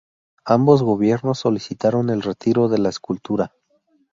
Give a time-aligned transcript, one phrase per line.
[0.47, 3.53] Ambos gobiernos solicitaron el retiro de la escultura.